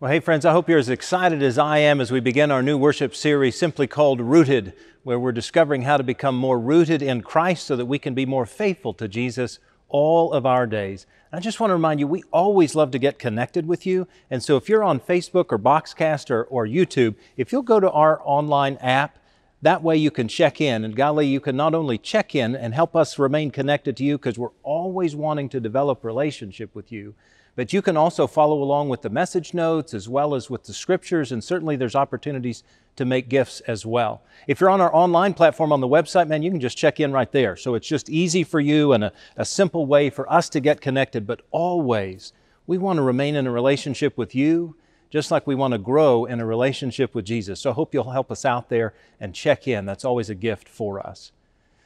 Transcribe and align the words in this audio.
Well, 0.00 0.12
hey, 0.12 0.20
friends, 0.20 0.44
I 0.44 0.52
hope 0.52 0.68
you're 0.68 0.78
as 0.78 0.88
excited 0.88 1.42
as 1.42 1.58
I 1.58 1.78
am 1.78 2.00
as 2.00 2.12
we 2.12 2.20
begin 2.20 2.52
our 2.52 2.62
new 2.62 2.78
worship 2.78 3.16
series 3.16 3.58
simply 3.58 3.88
called 3.88 4.20
Rooted, 4.20 4.72
where 5.02 5.18
we're 5.18 5.32
discovering 5.32 5.82
how 5.82 5.96
to 5.96 6.04
become 6.04 6.36
more 6.36 6.60
rooted 6.60 7.02
in 7.02 7.20
Christ 7.20 7.66
so 7.66 7.74
that 7.74 7.86
we 7.86 7.98
can 7.98 8.14
be 8.14 8.24
more 8.24 8.46
faithful 8.46 8.94
to 8.94 9.08
Jesus 9.08 9.58
all 9.88 10.32
of 10.32 10.46
our 10.46 10.68
days. 10.68 11.04
I 11.32 11.40
just 11.40 11.58
want 11.58 11.70
to 11.70 11.74
remind 11.74 11.98
you, 11.98 12.06
we 12.06 12.22
always 12.30 12.76
love 12.76 12.92
to 12.92 13.00
get 13.00 13.18
connected 13.18 13.66
with 13.66 13.86
you. 13.86 14.06
And 14.30 14.40
so 14.40 14.56
if 14.56 14.68
you're 14.68 14.84
on 14.84 15.00
Facebook 15.00 15.46
or 15.50 15.58
Boxcast 15.58 16.30
or, 16.30 16.44
or 16.44 16.64
YouTube, 16.64 17.16
if 17.36 17.50
you'll 17.50 17.62
go 17.62 17.80
to 17.80 17.90
our 17.90 18.20
online 18.22 18.76
app, 18.76 19.18
that 19.62 19.82
way 19.82 19.96
you 19.96 20.12
can 20.12 20.28
check 20.28 20.60
in. 20.60 20.84
And 20.84 20.94
golly, 20.94 21.26
you 21.26 21.40
can 21.40 21.56
not 21.56 21.74
only 21.74 21.98
check 21.98 22.36
in 22.36 22.54
and 22.54 22.72
help 22.72 22.94
us 22.94 23.18
remain 23.18 23.50
connected 23.50 23.96
to 23.96 24.04
you 24.04 24.16
because 24.16 24.38
we're 24.38 24.54
always 24.62 25.16
wanting 25.16 25.48
to 25.48 25.58
develop 25.58 26.04
relationship 26.04 26.72
with 26.72 26.92
you, 26.92 27.16
but 27.58 27.72
you 27.72 27.82
can 27.82 27.96
also 27.96 28.28
follow 28.28 28.62
along 28.62 28.88
with 28.88 29.02
the 29.02 29.10
message 29.10 29.52
notes 29.52 29.92
as 29.92 30.08
well 30.08 30.36
as 30.36 30.48
with 30.48 30.62
the 30.62 30.72
scriptures, 30.72 31.32
and 31.32 31.42
certainly 31.42 31.74
there's 31.74 31.96
opportunities 31.96 32.62
to 32.94 33.04
make 33.04 33.28
gifts 33.28 33.58
as 33.62 33.84
well. 33.84 34.22
If 34.46 34.60
you're 34.60 34.70
on 34.70 34.80
our 34.80 34.94
online 34.94 35.34
platform 35.34 35.72
on 35.72 35.80
the 35.80 35.88
website, 35.88 36.28
man, 36.28 36.44
you 36.44 36.52
can 36.52 36.60
just 36.60 36.78
check 36.78 37.00
in 37.00 37.10
right 37.10 37.32
there. 37.32 37.56
So 37.56 37.74
it's 37.74 37.88
just 37.88 38.08
easy 38.08 38.44
for 38.44 38.60
you 38.60 38.92
and 38.92 39.02
a, 39.02 39.12
a 39.36 39.44
simple 39.44 39.86
way 39.86 40.08
for 40.08 40.32
us 40.32 40.48
to 40.50 40.60
get 40.60 40.80
connected, 40.80 41.26
but 41.26 41.42
always 41.50 42.32
we 42.68 42.78
want 42.78 42.98
to 42.98 43.02
remain 43.02 43.34
in 43.34 43.48
a 43.48 43.50
relationship 43.50 44.16
with 44.16 44.36
you 44.36 44.76
just 45.10 45.32
like 45.32 45.44
we 45.44 45.56
want 45.56 45.72
to 45.72 45.78
grow 45.78 46.26
in 46.26 46.38
a 46.38 46.46
relationship 46.46 47.12
with 47.12 47.24
Jesus. 47.24 47.58
So 47.58 47.70
I 47.70 47.74
hope 47.74 47.92
you'll 47.92 48.12
help 48.12 48.30
us 48.30 48.44
out 48.44 48.68
there 48.68 48.94
and 49.18 49.34
check 49.34 49.66
in. 49.66 49.84
That's 49.84 50.04
always 50.04 50.30
a 50.30 50.36
gift 50.36 50.68
for 50.68 51.04
us. 51.04 51.32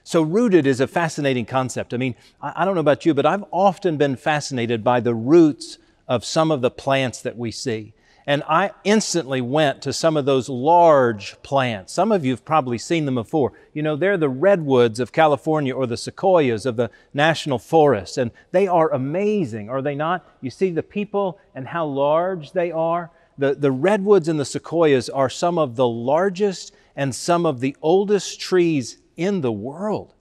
So, 0.04 0.22
rooted 0.22 0.66
is 0.66 0.80
a 0.80 0.86
fascinating 0.86 1.44
concept. 1.44 1.94
I 1.94 1.96
mean, 1.96 2.16
I, 2.40 2.64
don't 2.64 2.74
know 2.74 2.80
about 2.80 3.06
you, 3.06 3.14
but 3.14 3.26
I've 3.26 3.44
often 3.52 3.96
been 3.96 4.16
fascinated 4.16 4.82
by 4.82 5.00
the 5.00 5.14
roots 5.14 5.78
of 6.08 6.24
some 6.24 6.50
of 6.50 6.60
the 6.60 6.70
plants 6.70 7.22
that 7.22 7.36
we 7.38 7.52
see. 7.52 7.94
And 8.26 8.42
I 8.48 8.70
instantly 8.84 9.40
went 9.40 9.82
to 9.82 9.92
some 9.92 10.16
of 10.16 10.24
those 10.24 10.48
large 10.48 11.40
plants. 11.42 11.92
Some 11.92 12.12
of 12.12 12.24
you 12.24 12.32
have 12.32 12.44
probably 12.44 12.78
seen 12.78 13.04
them 13.04 13.16
before. 13.16 13.52
You 13.72 13.82
know, 13.82 13.96
they're 13.96 14.16
the 14.16 14.28
redwoods 14.28 15.00
of 15.00 15.12
California 15.12 15.74
or 15.74 15.86
the 15.86 15.96
sequoias 15.96 16.64
of 16.64 16.76
the 16.76 16.90
national 17.12 17.58
forest. 17.58 18.18
And 18.18 18.30
they 18.52 18.68
are 18.68 18.92
amazing, 18.92 19.68
are 19.70 19.82
they 19.82 19.94
not? 19.94 20.24
You 20.40 20.50
see 20.50 20.70
the 20.70 20.84
people 20.84 21.38
and 21.54 21.66
how 21.66 21.86
large 21.86 22.52
they 22.52 22.70
are. 22.70 23.10
The, 23.38 23.54
the 23.54 23.72
redwoods 23.72 24.28
and 24.28 24.38
the 24.38 24.44
sequoias 24.44 25.08
are 25.08 25.30
some 25.30 25.58
of 25.58 25.74
the 25.74 25.88
largest 25.88 26.74
and 26.94 27.14
some 27.14 27.46
of 27.46 27.60
the 27.60 27.76
oldest 27.82 28.40
trees 28.40 28.98
in 29.16 29.40
the 29.40 29.52
world. 29.52 30.14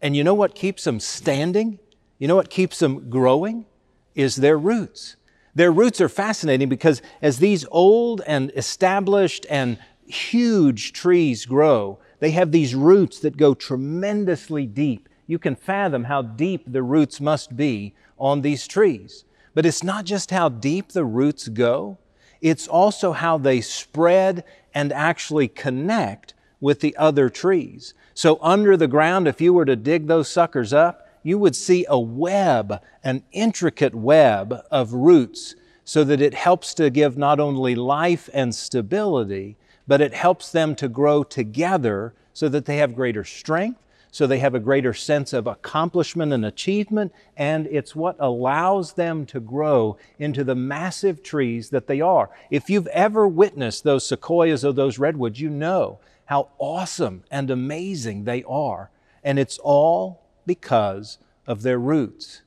And 0.00 0.16
you 0.16 0.24
know 0.24 0.34
what 0.34 0.54
keeps 0.54 0.84
them 0.84 1.00
standing? 1.00 1.78
You 2.18 2.28
know 2.28 2.36
what 2.36 2.50
keeps 2.50 2.78
them 2.78 3.08
growing? 3.08 3.66
Is 4.14 4.36
their 4.36 4.58
roots. 4.58 5.16
Their 5.54 5.70
roots 5.70 6.00
are 6.00 6.08
fascinating 6.08 6.68
because 6.68 7.02
as 7.20 7.38
these 7.38 7.66
old 7.70 8.22
and 8.26 8.50
established 8.56 9.46
and 9.50 9.78
huge 10.06 10.92
trees 10.92 11.46
grow, 11.46 11.98
they 12.20 12.30
have 12.30 12.52
these 12.52 12.74
roots 12.74 13.20
that 13.20 13.36
go 13.36 13.54
tremendously 13.54 14.66
deep. 14.66 15.08
You 15.26 15.38
can 15.38 15.56
fathom 15.56 16.04
how 16.04 16.22
deep 16.22 16.64
the 16.66 16.82
roots 16.82 17.20
must 17.20 17.56
be 17.56 17.94
on 18.18 18.40
these 18.40 18.66
trees. 18.66 19.24
But 19.54 19.66
it's 19.66 19.82
not 19.82 20.04
just 20.04 20.30
how 20.30 20.48
deep 20.48 20.92
the 20.92 21.04
roots 21.04 21.48
go, 21.48 21.98
it's 22.40 22.66
also 22.66 23.12
how 23.12 23.38
they 23.38 23.60
spread 23.60 24.44
and 24.74 24.92
actually 24.92 25.48
connect 25.48 26.34
with 26.62 26.80
the 26.80 26.96
other 26.96 27.28
trees. 27.28 27.92
So, 28.14 28.38
under 28.40 28.76
the 28.78 28.88
ground, 28.88 29.28
if 29.28 29.40
you 29.40 29.52
were 29.52 29.66
to 29.66 29.76
dig 29.76 30.06
those 30.06 30.28
suckers 30.28 30.72
up, 30.72 31.08
you 31.22 31.36
would 31.38 31.56
see 31.56 31.84
a 31.88 31.98
web, 31.98 32.80
an 33.04 33.24
intricate 33.32 33.94
web 33.94 34.62
of 34.70 34.94
roots, 34.94 35.56
so 35.84 36.04
that 36.04 36.22
it 36.22 36.32
helps 36.32 36.72
to 36.74 36.88
give 36.88 37.18
not 37.18 37.40
only 37.40 37.74
life 37.74 38.30
and 38.32 38.54
stability, 38.54 39.56
but 39.86 40.00
it 40.00 40.14
helps 40.14 40.52
them 40.52 40.74
to 40.76 40.88
grow 40.88 41.24
together 41.24 42.14
so 42.32 42.48
that 42.48 42.64
they 42.64 42.76
have 42.76 42.94
greater 42.94 43.24
strength, 43.24 43.80
so 44.12 44.26
they 44.26 44.40
have 44.40 44.54
a 44.54 44.60
greater 44.60 44.92
sense 44.92 45.32
of 45.32 45.46
accomplishment 45.46 46.34
and 46.34 46.44
achievement, 46.44 47.12
and 47.34 47.66
it's 47.68 47.96
what 47.96 48.14
allows 48.20 48.92
them 48.92 49.24
to 49.24 49.40
grow 49.40 49.96
into 50.18 50.44
the 50.44 50.54
massive 50.54 51.22
trees 51.22 51.70
that 51.70 51.86
they 51.86 52.02
are. 52.02 52.28
If 52.50 52.68
you've 52.68 52.86
ever 52.88 53.26
witnessed 53.26 53.84
those 53.84 54.06
sequoias 54.06 54.66
or 54.66 54.74
those 54.74 54.98
redwoods, 54.98 55.40
you 55.40 55.48
know 55.48 55.98
how 56.26 56.50
awesome 56.58 57.24
and 57.30 57.50
amazing 57.50 58.24
they 58.24 58.44
are. 58.44 58.90
And 59.24 59.38
it's 59.38 59.58
all 59.58 60.22
because 60.46 61.16
of 61.46 61.62
their 61.62 61.78
roots. 61.78 62.42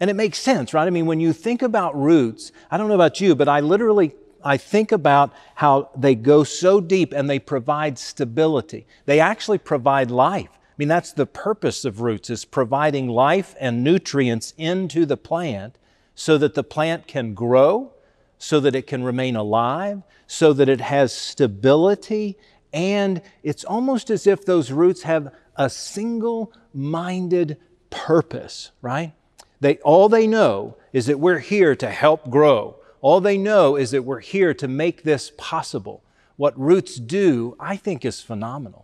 And 0.00 0.10
it 0.10 0.14
makes 0.14 0.38
sense, 0.38 0.74
right? 0.74 0.86
I 0.86 0.90
mean, 0.90 1.06
when 1.06 1.20
you 1.20 1.32
think 1.32 1.62
about 1.62 1.96
roots, 1.96 2.50
I 2.72 2.76
don't 2.76 2.88
know 2.88 2.94
about 2.94 3.20
you, 3.20 3.36
but 3.36 3.48
I 3.48 3.60
literally 3.60 4.14
I 4.44 4.56
think 4.56 4.92
about 4.92 5.32
how 5.54 5.90
they 5.96 6.14
go 6.14 6.44
so 6.44 6.80
deep 6.80 7.12
and 7.12 7.30
they 7.30 7.38
provide 7.38 7.98
stability. 7.98 8.86
They 9.06 9.20
actually 9.20 9.58
provide 9.58 10.10
life. 10.10 10.50
I 10.74 10.76
mean, 10.76 10.88
that's 10.88 11.12
the 11.12 11.26
purpose 11.26 11.84
of 11.84 12.00
roots 12.00 12.30
is 12.30 12.44
providing 12.44 13.08
life 13.08 13.54
and 13.60 13.84
nutrients 13.84 14.54
into 14.58 15.06
the 15.06 15.16
plant 15.16 15.78
so 16.16 16.36
that 16.38 16.54
the 16.54 16.64
plant 16.64 17.06
can 17.06 17.32
grow, 17.32 17.92
so 18.38 18.58
that 18.58 18.74
it 18.74 18.88
can 18.88 19.04
remain 19.04 19.36
alive, 19.36 20.02
so 20.26 20.52
that 20.52 20.68
it 20.68 20.80
has 20.80 21.14
stability 21.14 22.36
and 22.72 23.22
it's 23.44 23.62
almost 23.62 24.10
as 24.10 24.26
if 24.26 24.44
those 24.44 24.72
roots 24.72 25.04
have 25.04 25.32
a 25.54 25.70
single 25.70 26.52
minded 26.74 27.56
purpose, 27.88 28.72
right? 28.82 29.12
They, 29.60 29.76
all 29.78 30.08
they 30.08 30.26
know 30.26 30.76
is 30.92 31.06
that 31.06 31.20
we're 31.20 31.38
here 31.38 31.76
to 31.76 31.88
help 31.88 32.28
grow. 32.28 32.76
All 33.00 33.20
they 33.20 33.38
know 33.38 33.76
is 33.76 33.92
that 33.92 34.02
we're 34.02 34.18
here 34.18 34.52
to 34.54 34.66
make 34.66 35.04
this 35.04 35.30
possible. 35.38 36.02
What 36.34 36.58
roots 36.58 36.96
do, 36.96 37.56
I 37.60 37.76
think, 37.76 38.04
is 38.04 38.20
phenomenal. 38.20 38.83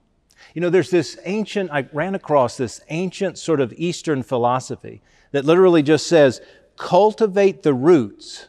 You 0.54 0.60
know, 0.60 0.70
there's 0.70 0.90
this 0.90 1.18
ancient, 1.24 1.70
I 1.70 1.88
ran 1.92 2.14
across 2.14 2.56
this 2.56 2.80
ancient 2.88 3.38
sort 3.38 3.60
of 3.60 3.72
Eastern 3.76 4.22
philosophy 4.22 5.02
that 5.32 5.44
literally 5.44 5.82
just 5.82 6.06
says, 6.06 6.40
cultivate 6.76 7.62
the 7.62 7.74
roots, 7.74 8.48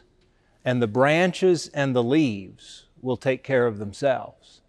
and 0.64 0.80
the 0.80 0.86
branches 0.86 1.68
and 1.68 1.94
the 1.94 2.02
leaves 2.02 2.86
will 3.00 3.16
take 3.16 3.42
care 3.42 3.66
of 3.66 3.78
themselves. 3.78 4.60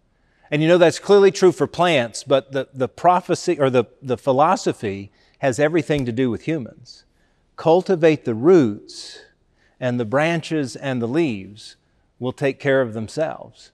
And 0.50 0.62
you 0.62 0.68
know 0.68 0.78
that's 0.78 0.98
clearly 0.98 1.30
true 1.30 1.52
for 1.52 1.66
plants, 1.66 2.22
but 2.24 2.52
the, 2.52 2.68
the 2.74 2.88
prophecy 2.88 3.58
or 3.58 3.70
the, 3.70 3.84
the 4.02 4.18
philosophy 4.18 5.10
has 5.38 5.58
everything 5.58 6.04
to 6.04 6.12
do 6.12 6.30
with 6.30 6.42
humans. 6.42 7.04
Cultivate 7.56 8.24
the 8.24 8.34
roots, 8.34 9.20
and 9.80 9.98
the 9.98 10.04
branches 10.04 10.76
and 10.76 11.00
the 11.00 11.08
leaves 11.08 11.76
will 12.18 12.32
take 12.32 12.60
care 12.60 12.80
of 12.80 12.94
themselves. 12.94 13.72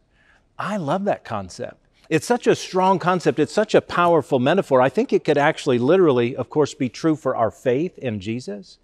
I 0.58 0.76
love 0.76 1.04
that 1.04 1.24
concept. 1.24 1.79
It's 2.10 2.26
such 2.26 2.48
a 2.48 2.56
strong 2.56 2.98
concept. 2.98 3.38
It's 3.38 3.52
such 3.52 3.72
a 3.72 3.80
powerful 3.80 4.40
metaphor. 4.40 4.82
I 4.82 4.88
think 4.88 5.12
it 5.12 5.22
could 5.22 5.38
actually 5.38 5.78
literally, 5.78 6.34
of 6.34 6.50
course, 6.50 6.74
be 6.74 6.88
true 6.88 7.14
for 7.14 7.36
our 7.36 7.52
faith 7.52 7.96
in 7.98 8.18
Jesus. 8.18 8.78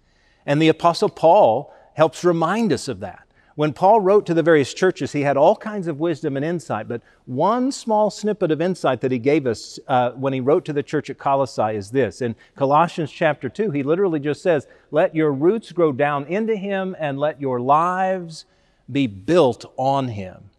And 0.45 0.61
the 0.61 0.69
Apostle 0.69 1.09
Paul 1.09 1.73
helps 1.95 2.23
remind 2.23 2.71
us 2.71 2.87
of 2.87 3.01
that. 3.01 3.23
When 3.55 3.73
Paul 3.73 3.99
wrote 3.99 4.25
to 4.27 4.33
the 4.33 4.43
various 4.43 4.73
churches, 4.73 5.11
he 5.11 5.23
had 5.23 5.35
all 5.35 5.57
kinds 5.57 5.87
of 5.87 5.99
wisdom 5.99 6.37
and 6.37 6.45
insight, 6.45 6.87
but 6.87 7.01
one 7.25 7.71
small 7.73 8.09
snippet 8.09 8.49
of 8.49 8.61
insight 8.61 9.01
that 9.01 9.11
he 9.11 9.19
gave 9.19 9.45
us 9.45 9.77
uh, 9.89 10.11
when 10.11 10.31
he 10.31 10.39
wrote 10.39 10.63
to 10.65 10.73
the 10.73 10.83
church 10.83 11.09
at 11.09 11.17
Colossae 11.17 11.75
is 11.75 11.91
this. 11.91 12.21
In 12.21 12.33
Colossians 12.55 13.11
chapter 13.11 13.49
2, 13.49 13.71
he 13.71 13.83
literally 13.83 14.21
just 14.21 14.41
says, 14.41 14.67
Let 14.89 15.13
your 15.13 15.33
roots 15.33 15.73
grow 15.73 15.91
down 15.91 16.27
into 16.27 16.55
him 16.55 16.95
and 16.97 17.19
let 17.19 17.41
your 17.41 17.59
lives 17.59 18.45
be 18.89 19.05
built 19.05 19.65
on 19.75 20.09
him. 20.09 20.49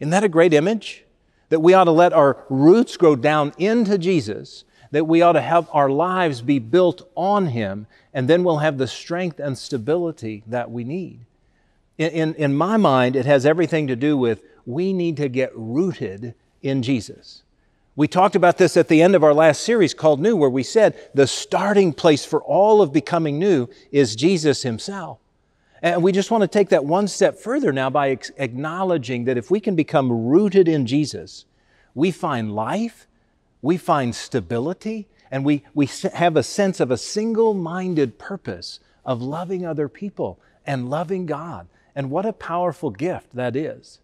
Isn't 0.00 0.10
that 0.10 0.24
a 0.24 0.28
great 0.28 0.52
image? 0.52 1.05
That 1.48 1.60
we 1.60 1.74
ought 1.74 1.84
to 1.84 1.92
let 1.92 2.12
our 2.12 2.44
roots 2.48 2.96
grow 2.96 3.16
down 3.16 3.52
into 3.58 3.98
Jesus, 3.98 4.64
that 4.90 5.06
we 5.06 5.22
ought 5.22 5.32
to 5.32 5.40
have 5.40 5.68
our 5.72 5.88
lives 5.88 6.42
be 6.42 6.58
built 6.58 7.08
on 7.14 7.46
him, 7.46 7.86
and 8.12 8.28
then 8.28 8.44
we'll 8.44 8.58
have 8.58 8.78
the 8.78 8.86
strength 8.86 9.38
and 9.38 9.56
stability 9.56 10.42
that 10.46 10.70
we 10.70 10.84
need. 10.84 11.20
In, 11.98 12.10
in, 12.10 12.34
in 12.34 12.54
my 12.54 12.76
mind, 12.76 13.16
it 13.16 13.26
has 13.26 13.46
everything 13.46 13.86
to 13.86 13.96
do 13.96 14.16
with 14.16 14.42
we 14.64 14.92
need 14.92 15.16
to 15.18 15.28
get 15.28 15.52
rooted 15.54 16.34
in 16.62 16.82
Jesus. 16.82 17.42
We 17.94 18.08
talked 18.08 18.36
about 18.36 18.58
this 18.58 18.76
at 18.76 18.88
the 18.88 19.00
end 19.00 19.14
of 19.14 19.24
our 19.24 19.32
last 19.32 19.62
series 19.62 19.94
called 19.94 20.20
New, 20.20 20.36
where 20.36 20.50
we 20.50 20.62
said 20.62 20.94
the 21.14 21.26
starting 21.26 21.94
place 21.94 22.26
for 22.26 22.42
all 22.42 22.82
of 22.82 22.92
becoming 22.92 23.38
new 23.38 23.68
is 23.90 24.14
Jesus 24.14 24.62
Himself. 24.62 25.18
And 25.82 26.02
we 26.02 26.12
just 26.12 26.30
want 26.30 26.42
to 26.42 26.48
take 26.48 26.70
that 26.70 26.84
one 26.84 27.08
step 27.08 27.38
further 27.38 27.72
now 27.72 27.90
by 27.90 28.10
ex- 28.10 28.30
acknowledging 28.36 29.24
that 29.24 29.36
if 29.36 29.50
we 29.50 29.60
can 29.60 29.76
become 29.76 30.10
rooted 30.10 30.68
in 30.68 30.86
Jesus, 30.86 31.44
we 31.94 32.10
find 32.10 32.54
life, 32.54 33.06
we 33.62 33.76
find 33.76 34.14
stability, 34.14 35.06
and 35.30 35.44
we, 35.44 35.64
we 35.74 35.86
have 36.14 36.36
a 36.36 36.42
sense 36.42 36.80
of 36.80 36.90
a 36.90 36.96
single 36.96 37.52
minded 37.54 38.18
purpose 38.18 38.80
of 39.04 39.22
loving 39.22 39.66
other 39.66 39.88
people 39.88 40.38
and 40.66 40.90
loving 40.90 41.26
God 41.26 41.68
and 41.94 42.10
what 42.10 42.26
a 42.26 42.32
powerful 42.32 42.90
gift 42.90 43.34
that 43.34 43.56
is. 43.56 44.00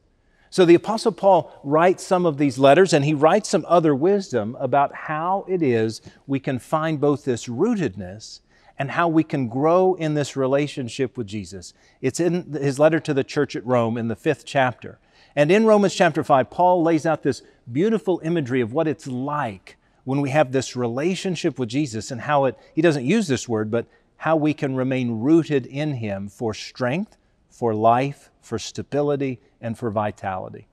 So 0.50 0.64
the 0.64 0.74
Apostle 0.74 1.12
Paul 1.12 1.58
writes 1.64 2.04
some 2.04 2.26
of 2.26 2.38
these 2.38 2.58
letters 2.58 2.92
and 2.92 3.04
he 3.04 3.14
writes 3.14 3.48
some 3.48 3.64
other 3.68 3.94
wisdom 3.94 4.56
about 4.60 4.94
how 4.94 5.46
it 5.48 5.62
is 5.62 6.02
we 6.26 6.40
can 6.40 6.58
find 6.58 7.00
both 7.00 7.24
this 7.24 7.46
rootedness 7.46 8.40
and 8.78 8.92
how 8.92 9.08
we 9.08 9.22
can 9.22 9.48
grow 9.48 9.94
in 9.94 10.14
this 10.14 10.36
relationship 10.36 11.16
with 11.16 11.26
Jesus. 11.26 11.74
It's 12.00 12.20
in 12.20 12.52
his 12.52 12.78
letter 12.78 13.00
to 13.00 13.14
the 13.14 13.24
church 13.24 13.54
at 13.54 13.66
Rome 13.66 13.96
in 13.96 14.08
the 14.08 14.16
fifth 14.16 14.44
chapter. 14.44 14.98
And 15.34 15.50
in 15.50 15.66
Romans 15.66 15.94
chapter 15.94 16.22
5, 16.22 16.50
Paul 16.50 16.82
lays 16.82 17.06
out 17.06 17.22
this 17.22 17.42
beautiful 17.70 18.20
imagery 18.24 18.60
of 18.60 18.72
what 18.72 18.88
it's 18.88 19.06
like 19.06 19.76
when 20.04 20.20
we 20.20 20.30
have 20.30 20.52
this 20.52 20.74
relationship 20.74 21.58
with 21.58 21.68
Jesus 21.68 22.10
and 22.10 22.22
how 22.22 22.44
it, 22.46 22.58
he 22.74 22.82
doesn't 22.82 23.04
use 23.04 23.28
this 23.28 23.48
word, 23.48 23.70
but 23.70 23.86
how 24.18 24.36
we 24.36 24.54
can 24.54 24.76
remain 24.76 25.20
rooted 25.20 25.66
in 25.66 25.94
him 25.94 26.28
for 26.28 26.54
strength, 26.54 27.16
for 27.48 27.74
life, 27.74 28.30
for 28.40 28.58
stability, 28.58 29.40
and 29.60 29.78
for 29.78 29.90
vitality. 29.90 30.66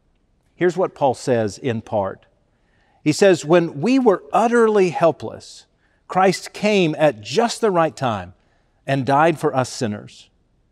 Here's 0.56 0.78
what 0.78 0.96
Paul 0.96 1.14
says 1.14 1.58
in 1.58 1.82
part 1.82 2.26
He 3.04 3.12
says, 3.12 3.46
When 3.46 3.82
we 3.82 3.98
were 3.98 4.24
utterly 4.34 4.90
helpless, 4.90 5.66
Christ 6.10 6.52
came 6.52 6.96
at 6.98 7.22
just 7.22 7.62
the 7.62 7.72
right 7.72 7.96
time 7.96 8.34
and 8.86 9.06
died 9.06 9.40
for 9.40 9.56
us 9.56 9.70
sinners. 9.70 10.30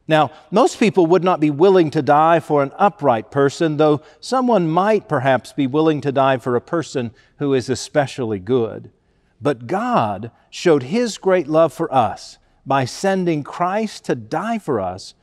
Now, 0.07 0.31
most 0.51 0.79
people 0.79 1.05
would 1.05 1.23
not 1.23 1.39
be 1.39 1.51
willing 1.51 1.91
to 1.91 2.01
die 2.01 2.39
for 2.39 2.63
an 2.63 2.71
upright 2.77 3.29
person, 3.29 3.77
though 3.77 4.01
someone 4.19 4.67
might 4.67 5.07
perhaps 5.07 5.53
be 5.53 5.67
willing 5.67 6.01
to 6.01 6.11
die 6.11 6.37
for 6.37 6.55
a 6.55 6.61
person 6.61 7.11
who 7.37 7.53
is 7.53 7.69
especially 7.69 8.39
good. 8.39 8.91
But 9.39 9.67
God 9.67 10.31
showed 10.49 10.83
His 10.83 11.17
great 11.17 11.47
love 11.47 11.71
for 11.71 11.93
us 11.93 12.39
by 12.65 12.85
sending 12.85 13.43
Christ 13.43 14.05
to 14.05 14.15
die 14.15 14.57
for 14.57 14.79
us 14.79 15.13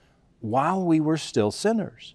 while 0.40 0.84
we 0.84 1.00
were 1.00 1.16
still 1.16 1.50
sinners. 1.50 2.14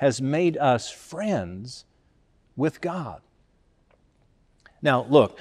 has 0.00 0.22
made 0.22 0.56
us 0.56 0.90
friends 0.90 1.84
with 2.56 2.80
God. 2.80 3.20
Now, 4.80 5.04
look, 5.10 5.38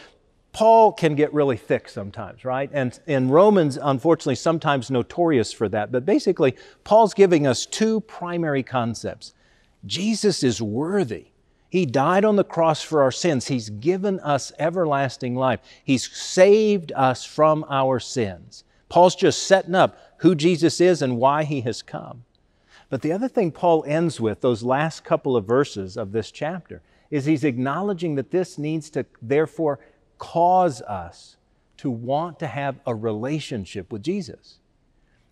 Paul 0.51 0.91
can 0.91 1.15
get 1.15 1.33
really 1.33 1.55
thick 1.55 1.87
sometimes, 1.87 2.43
right? 2.43 2.69
And, 2.73 2.99
and 3.07 3.31
Romans, 3.31 3.79
unfortunately, 3.81 4.35
sometimes 4.35 4.91
notorious 4.91 5.53
for 5.53 5.69
that. 5.69 5.93
But 5.93 6.05
basically, 6.05 6.57
Paul's 6.83 7.13
giving 7.13 7.47
us 7.47 7.65
two 7.65 8.01
primary 8.01 8.61
concepts 8.61 9.33
Jesus 9.85 10.43
is 10.43 10.61
worthy. 10.61 11.27
He 11.69 11.85
died 11.85 12.25
on 12.25 12.35
the 12.35 12.43
cross 12.43 12.81
for 12.81 13.01
our 13.01 13.13
sins. 13.13 13.47
He's 13.47 13.69
given 13.69 14.19
us 14.19 14.51
everlasting 14.59 15.35
life. 15.35 15.61
He's 15.85 16.11
saved 16.11 16.91
us 16.97 17.23
from 17.23 17.65
our 17.69 17.97
sins. 18.01 18.65
Paul's 18.89 19.15
just 19.15 19.43
setting 19.43 19.75
up 19.75 19.97
who 20.17 20.35
Jesus 20.35 20.81
is 20.81 21.01
and 21.01 21.15
why 21.15 21.45
he 21.45 21.61
has 21.61 21.81
come. 21.81 22.25
But 22.89 23.01
the 23.01 23.11
other 23.11 23.27
thing 23.27 23.51
Paul 23.51 23.83
ends 23.87 24.19
with, 24.19 24.41
those 24.41 24.63
last 24.63 25.03
couple 25.03 25.35
of 25.37 25.45
verses 25.45 25.95
of 25.95 26.11
this 26.11 26.31
chapter, 26.31 26.81
is 27.11 27.25
he's 27.25 27.43
acknowledging 27.43 28.15
that 28.15 28.31
this 28.31 28.57
needs 28.57 28.89
to 28.91 29.05
therefore 29.21 29.79
cause 30.17 30.81
us 30.81 31.37
to 31.77 31.89
want 31.89 32.39
to 32.39 32.47
have 32.47 32.79
a 32.85 32.93
relationship 32.93 33.91
with 33.91 34.03
Jesus. 34.03 34.57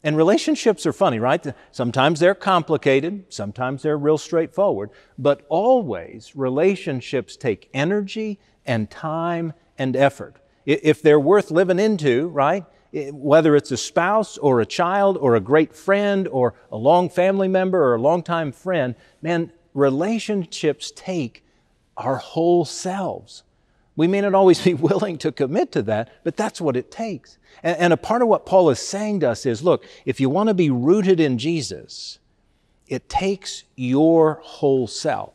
And 0.04 0.16
relationships 0.16 0.86
are 0.86 0.94
funny, 0.94 1.20
right? 1.20 1.46
Sometimes 1.72 2.20
they're 2.20 2.36
complicated, 2.36 3.26
sometimes 3.30 3.82
they're 3.82 3.98
real 3.98 4.18
straightforward, 4.18 4.92
but 5.18 5.46
always 5.50 6.36
relationships 6.36 7.36
take 7.36 7.70
energy 7.74 8.40
and 8.66 8.90
time 8.90 9.54
and 9.78 9.96
effort. 9.96 10.38
If 10.66 11.02
they're 11.02 11.20
worth 11.20 11.52
living 11.52 11.80
into, 11.80 12.28
right? 12.28 12.66
Eh, 12.94 13.10
whether 13.12 13.56
it's 13.56 13.72
a 13.72 13.78
spouse 13.78 14.38
or 14.38 14.62
a 14.62 14.66
child 14.66 15.18
or 15.18 15.36
a 15.36 15.40
great 15.40 15.74
friend 15.74 16.28
or 16.28 16.54
a 16.72 16.78
long 16.78 17.10
family 17.10 17.48
member 17.48 17.84
or 17.84 17.96
a 17.96 18.02
longtime 18.02 18.52
friend, 18.52 18.96
man, 19.22 19.52
relationships 19.74 20.92
take 20.96 21.44
our 21.98 22.18
whole 22.18 22.66
selves. 22.66 23.44
We 23.96 24.08
may 24.08 24.22
not 24.22 24.34
always 24.34 24.62
be 24.62 24.74
willing 24.90 25.18
to 25.20 25.32
commit 25.32 25.72
to 25.74 25.82
that, 25.84 26.10
but 26.24 26.38
that's 26.38 26.62
what 26.62 26.78
it 26.78 26.92
takes. 26.92 27.38
And, 27.64 27.78
and, 27.78 27.94
a 27.94 27.98
part 27.98 28.22
of 28.22 28.28
what 28.28 28.46
Paul 28.46 28.70
is 28.70 28.80
saying 28.80 29.22
to 29.22 29.32
us 29.32 29.46
is 29.46 29.64
look, 29.64 29.84
if 30.06 30.20
you 30.20 30.30
want 30.30 30.48
to 30.48 30.54
be 30.54 30.70
rooted 30.70 31.20
in 31.20 31.38
Jesus, 31.38 32.20
it 32.88 33.10
takes 33.10 33.64
your 33.76 34.40
whole 34.44 34.88
self. 34.88 35.34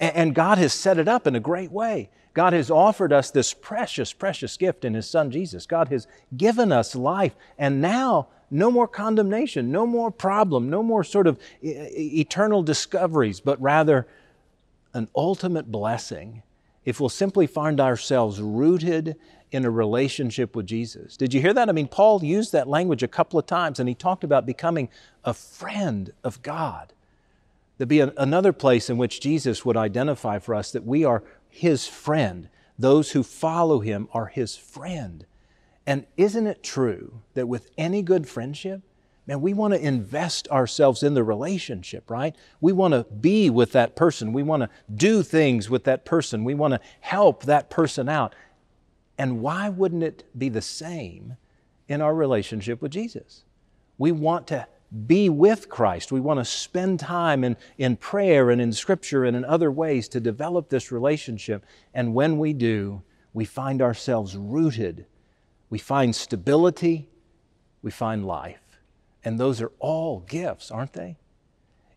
And, 0.00 0.34
God 0.34 0.58
has 0.58 0.72
set 0.72 0.98
it 0.98 1.08
up 1.08 1.26
in 1.26 1.34
a 1.34 1.40
great 1.40 1.72
way. 1.72 2.10
God 2.34 2.52
has 2.52 2.70
offered 2.70 3.12
us 3.12 3.30
this 3.30 3.52
precious, 3.52 4.12
precious 4.12 4.56
gift 4.56 4.84
in 4.84 4.94
His 4.94 5.10
Son 5.10 5.30
Jesus. 5.30 5.66
God 5.66 5.88
has 5.88 6.06
given 6.36 6.70
us 6.70 6.94
life. 6.94 7.34
And 7.58 7.80
now, 7.80 8.28
no 8.50 8.70
more 8.70 8.86
condemnation, 8.86 9.72
no 9.72 9.86
more 9.86 10.10
problem, 10.10 10.70
no 10.70 10.82
more 10.82 11.02
sort 11.02 11.26
of 11.26 11.38
eternal 11.62 12.62
discoveries, 12.62 13.40
but 13.40 13.60
rather 13.60 14.06
an 14.94 15.08
ultimate 15.16 15.70
blessing 15.70 16.42
if 16.84 17.00
we'll 17.00 17.08
simply 17.08 17.46
find 17.46 17.80
ourselves 17.80 18.40
rooted 18.40 19.16
in 19.50 19.64
a 19.64 19.70
relationship 19.70 20.54
with 20.54 20.66
Jesus. 20.66 21.16
Did 21.16 21.34
you 21.34 21.40
hear 21.40 21.52
that? 21.54 21.68
I 21.68 21.72
mean, 21.72 21.88
Paul 21.88 22.24
used 22.24 22.52
that 22.52 22.68
language 22.68 23.02
a 23.02 23.08
couple 23.08 23.38
of 23.38 23.46
times 23.46 23.80
and 23.80 23.88
he 23.88 23.94
talked 23.94 24.24
about 24.24 24.46
becoming 24.46 24.88
a 25.24 25.34
friend 25.34 26.12
of 26.22 26.40
God. 26.42 26.92
There'd 27.78 27.88
be 27.88 28.00
another 28.00 28.52
place 28.52 28.90
in 28.90 28.98
which 28.98 29.20
Jesus 29.20 29.64
would 29.64 29.76
identify 29.76 30.40
for 30.40 30.54
us 30.54 30.72
that 30.72 30.84
we 30.84 31.04
are 31.04 31.22
his 31.48 31.86
friend. 31.86 32.48
Those 32.76 33.12
who 33.12 33.22
follow 33.22 33.80
him 33.80 34.08
are 34.12 34.26
his 34.26 34.56
friend. 34.56 35.24
And 35.86 36.04
isn't 36.16 36.46
it 36.46 36.62
true 36.62 37.22
that 37.34 37.48
with 37.48 37.70
any 37.78 38.02
good 38.02 38.28
friendship, 38.28 38.82
man, 39.26 39.40
we 39.40 39.54
want 39.54 39.74
to 39.74 39.80
invest 39.80 40.48
ourselves 40.48 41.02
in 41.02 41.14
the 41.14 41.22
relationship, 41.22 42.10
right? 42.10 42.34
We 42.60 42.72
want 42.72 42.94
to 42.94 43.04
be 43.04 43.48
with 43.48 43.72
that 43.72 43.94
person. 43.94 44.32
We 44.32 44.42
want 44.42 44.64
to 44.64 44.70
do 44.94 45.22
things 45.22 45.70
with 45.70 45.84
that 45.84 46.04
person. 46.04 46.44
We 46.44 46.54
want 46.54 46.74
to 46.74 46.80
help 47.00 47.44
that 47.44 47.70
person 47.70 48.08
out. 48.08 48.34
And 49.16 49.40
why 49.40 49.68
wouldn't 49.68 50.02
it 50.02 50.24
be 50.36 50.48
the 50.48 50.62
same 50.62 51.36
in 51.88 52.00
our 52.00 52.14
relationship 52.14 52.82
with 52.82 52.92
Jesus? 52.92 53.44
We 53.96 54.12
want 54.12 54.46
to 54.48 54.66
be 55.06 55.28
with 55.28 55.68
Christ. 55.68 56.12
We 56.12 56.20
want 56.20 56.40
to 56.40 56.44
spend 56.44 57.00
time 57.00 57.44
in, 57.44 57.56
in 57.76 57.96
prayer 57.96 58.50
and 58.50 58.60
in 58.60 58.72
Scripture 58.72 59.24
and 59.24 59.36
in 59.36 59.44
other 59.44 59.70
ways 59.70 60.08
to 60.08 60.20
develop 60.20 60.68
this 60.68 60.90
relationship. 60.90 61.64
And 61.92 62.14
when 62.14 62.38
we 62.38 62.52
do, 62.52 63.02
we 63.32 63.44
find 63.44 63.82
ourselves 63.82 64.36
rooted. 64.36 65.06
We 65.68 65.78
find 65.78 66.14
stability. 66.14 67.10
We 67.82 67.90
find 67.90 68.26
life. 68.26 68.80
And 69.24 69.38
those 69.38 69.60
are 69.60 69.72
all 69.78 70.20
gifts, 70.20 70.70
aren't 70.70 70.94
they? 70.94 71.16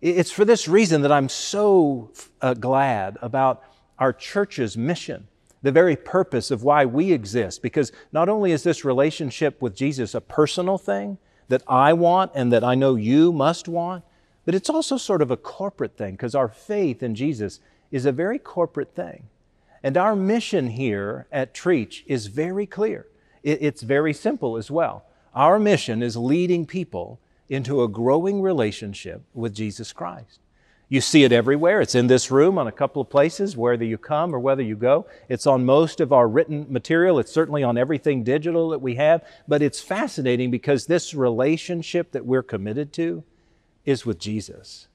It's 0.01 0.31
for 0.31 0.45
this 0.45 0.67
reason 0.67 1.03
that 1.03 1.12
I'm 1.12 1.29
so 1.29 2.12
uh, 2.41 2.55
glad 2.55 3.17
about 3.21 3.63
our 4.00 4.12
church's 4.12 4.75
mission, 4.75 5.27
the 5.62 5.71
very 5.71 5.95
purpose 5.95 6.50
of 6.50 6.63
why 6.63 6.86
we 6.86 7.12
exist, 7.12 7.62
because 7.62 7.91
not 8.12 8.27
only 8.27 8.51
is 8.51 8.63
this 8.63 8.83
relationship 8.83 9.62
with 9.62 9.75
Jesus 9.75 10.15
a 10.15 10.21
personal 10.21 10.79
thing 10.79 11.19
that 11.51 11.63
I 11.67 11.93
want 11.93 12.31
and 12.34 12.51
that 12.51 12.63
I 12.63 12.75
know 12.75 12.96
you 12.96 13.31
must 13.31 13.67
want, 13.67 14.03
but 14.43 14.55
it's 14.55 14.70
also 14.70 14.98
sort 14.98 15.22
of 15.22 15.31
a 15.31 15.38
corporate 15.38 15.96
thing, 15.96 16.13
because 16.13 16.34
our 16.34 16.48
faith 16.48 17.03
in 17.03 17.13
Jesus 17.13 17.60
is 17.91 18.05
a 18.05 18.12
very 18.12 18.39
corporate 18.39 18.96
thing. 18.96 19.27
And 19.84 19.98
our 19.98 20.15
mission 20.15 20.70
here 20.70 21.27
at 21.31 21.53
Trietsch 21.53 22.03
is 22.05 22.27
very 22.27 22.65
clear. 22.65 23.05
It's 23.43 23.81
very 23.81 24.13
simple 24.13 24.58
as 24.58 24.70
well. 24.70 25.05
Our 25.34 25.58
mission 25.60 26.03
is 26.03 26.17
leading 26.17 26.65
people 26.65 27.20
into 27.50 27.81
a 27.81 27.88
growing 27.88 28.41
relationship 28.41 29.22
with 29.34 29.55
Jesus 29.55 29.93
Christ. 29.93 30.40
You 30.91 31.00
see 31.00 31.24
it 31.24 31.31
everywhere. 31.31 31.79
It's 31.79 31.95
in 31.95 32.07
this 32.07 32.29
room 32.31 32.57
on 32.57 32.67
a 32.67 32.71
couple 32.71 33.01
of 33.01 33.10
places, 33.10 33.55
whether 33.55 33.86
you 33.86 33.98
come 33.98 34.36
or 34.36 34.39
whether 34.39 34.62
you 34.62 34.75
go. 34.75 35.05
It's 35.29 35.48
on 35.48 35.63
most 35.63 36.01
of 36.01 36.12
our 36.12 36.27
written 36.27 36.65
material. 36.67 37.17
It's 37.17 37.31
certainly 37.31 37.63
on 37.63 37.77
everything 37.77 38.25
digital 38.25 38.71
that 38.71 38.81
we 38.81 38.95
have. 38.95 39.24
But 39.48 39.62
it's 39.62 39.79
fascinating 39.79 40.51
because 40.51 40.88
this 40.88 41.13
relationship 41.13 42.12
that 42.12 42.25
we're 42.25 42.43
committed 42.43 42.91
to 42.95 43.24
is 43.86 44.05
with 44.05 44.19
Jesus. 44.19 44.89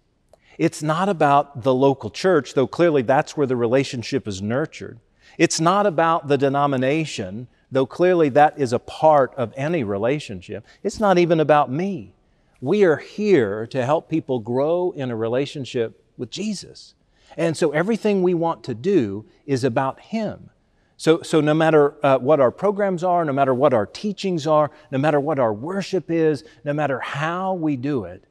It's 0.58 0.82
not 0.82 1.08
about 1.08 1.62
the 1.62 1.72
local 1.72 2.10
church, 2.10 2.52
though 2.52 2.66
clearly 2.66 3.00
that's 3.00 3.34
where 3.34 3.46
the 3.46 3.56
relationship 3.56 4.28
is 4.28 4.42
nurtured. 4.42 5.00
It's 5.38 5.60
not 5.62 5.86
about 5.86 6.28
the 6.28 6.36
denomination, 6.36 7.48
though 7.72 7.86
clearly 7.86 8.28
that 8.28 8.58
is 8.58 8.74
a 8.74 8.78
part 8.78 9.32
of 9.36 9.54
any 9.56 9.82
relationship. 9.82 10.66
It's 10.82 11.00
not 11.00 11.16
even 11.16 11.40
about 11.40 11.72
me. 11.72 12.12
We 12.60 12.84
are 12.84 12.96
here 12.96 13.66
to 13.68 13.84
help 13.84 14.08
people 14.08 14.40
grow 14.40 14.92
in 14.92 15.10
a 15.10 15.16
relationship 15.16 16.02
with 16.16 16.30
Jesus. 16.30 16.94
And 17.36 17.56
so 17.56 17.72
everything 17.72 18.22
we 18.22 18.34
want 18.34 18.64
to 18.64 18.74
do 18.74 19.26
is 19.44 19.64
about 19.64 20.00
Him. 20.00 20.50
So, 20.96 21.20
so 21.20 21.42
no 21.42 21.52
matter 21.52 21.94
uh, 22.02 22.18
what 22.18 22.40
our 22.40 22.50
programs 22.50 23.04
are, 23.04 23.24
no 23.24 23.32
matter 23.32 23.52
what 23.52 23.74
our 23.74 23.84
teachings 23.84 24.46
are, 24.46 24.70
no 24.90 24.98
matter 24.98 25.20
what 25.20 25.38
our 25.38 25.52
worship 25.52 26.10
is, 26.10 26.44
no 26.64 26.72
matter 26.72 26.98
how 27.00 27.52
we 27.52 27.76
do 27.76 28.04
it, 28.04 28.24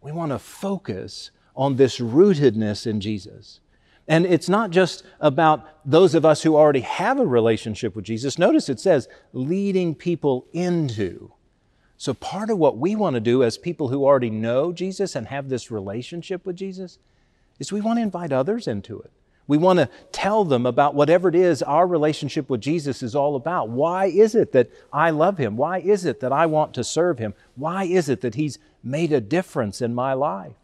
we 0.00 0.12
want 0.12 0.30
to 0.30 0.38
focus 0.38 1.32
on 1.56 1.76
this 1.76 1.98
rootedness 1.98 2.86
in 2.86 3.00
Jesus. 3.00 3.60
And 4.06 4.26
it's 4.26 4.48
not 4.48 4.70
just 4.70 5.02
about 5.18 5.66
those 5.84 6.14
of 6.14 6.24
us 6.24 6.42
who 6.42 6.56
already 6.56 6.80
have 6.80 7.18
a 7.18 7.26
relationship 7.26 7.96
with 7.96 8.04
Jesus. 8.04 8.38
Notice 8.38 8.68
it 8.68 8.78
says 8.78 9.08
leading 9.32 9.94
people 9.94 10.46
into. 10.52 11.32
So, 11.96 12.12
part 12.12 12.50
of 12.50 12.58
what 12.58 12.76
we 12.76 12.96
want 12.96 13.14
to 13.14 13.20
do 13.20 13.42
as 13.42 13.56
people 13.56 13.88
who 13.88 14.04
already 14.04 14.30
know 14.30 14.72
Jesus 14.72 15.14
and 15.14 15.28
have 15.28 15.48
this 15.48 15.70
relationship 15.70 16.44
with 16.44 16.56
Jesus 16.56 16.98
is 17.58 17.72
we 17.72 17.80
want 17.80 17.98
to 17.98 18.02
invite 18.02 18.32
others 18.32 18.66
into 18.66 19.00
it. 19.00 19.10
We 19.46 19.58
want 19.58 19.78
to 19.78 19.90
tell 20.10 20.44
them 20.44 20.64
about 20.64 20.94
whatever 20.94 21.28
it 21.28 21.34
is 21.34 21.62
our 21.62 21.86
relationship 21.86 22.48
with 22.48 22.62
Jesus 22.62 23.02
is 23.02 23.14
all 23.14 23.36
about. 23.36 23.68
Why 23.68 24.06
is 24.06 24.34
it 24.34 24.52
that 24.52 24.70
I 24.92 25.10
love 25.10 25.38
Him? 25.38 25.56
Why 25.56 25.78
is 25.78 26.04
it 26.04 26.20
that 26.20 26.32
I 26.32 26.46
want 26.46 26.74
to 26.74 26.84
serve 26.84 27.18
Him? 27.18 27.34
Why 27.54 27.84
is 27.84 28.08
it 28.08 28.22
that 28.22 28.34
He's 28.34 28.58
made 28.82 29.12
a 29.12 29.20
difference 29.20 29.82
in 29.82 29.94
my 29.94 30.14
life? 30.14 30.54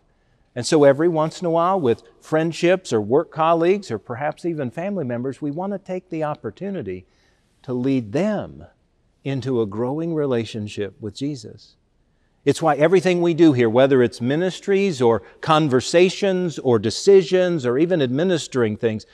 And 0.57 0.67
so, 0.67 0.83
every 0.83 1.09
once 1.09 1.41
in 1.41 1.47
a 1.47 1.51
while, 1.51 1.81
with 1.81 2.03
friendships 2.21 2.93
or 2.93 3.01
work 3.01 3.31
colleagues 3.31 3.91
or 3.91 3.99
perhaps 3.99 4.45
even 4.45 4.71
family 4.71 5.05
members, 5.05 5.41
we 5.41 5.51
want 5.51 5.73
to 5.73 5.79
take 5.79 6.09
the 6.11 6.25
opportunity 6.25 7.07
to 7.63 7.73
lead 7.73 8.13
them 8.13 8.65
into 9.25 9.61
a 9.61 9.67
growing 9.67 10.15
relationship 10.15 10.95
with 11.01 11.15
Jesus. 11.15 11.77
It's 12.45 12.63
why 12.63 12.77
everything 12.77 13.21
we 13.21 13.35
do 13.35 13.53
here, 13.53 13.69
whether 13.69 14.03
it's 14.03 14.21
ministries 14.21 15.03
or 15.03 15.23
conversations 15.41 16.59
or 16.59 16.79
decisions 16.79 17.67
or 17.67 17.79
even 17.79 18.01
administering 18.01 18.77
things, 18.77 19.05